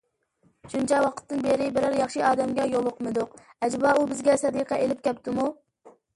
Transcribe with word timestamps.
شۇنچە 0.69 1.01
ۋاقىتتىن 1.03 1.43
بېرى 1.47 1.67
بىرەر 1.75 1.97
ياخشى 1.97 2.23
ئادەمگە 2.31 2.65
يولۇقمىدۇق، 2.73 3.37
ئەجەبا 3.69 3.93
ئۇ 4.01 4.09
بىزگە 4.15 4.41
سەدىقە 4.47 4.81
ئېلىپ 4.83 5.07
كەپتۇمۇ؟ 5.11 5.49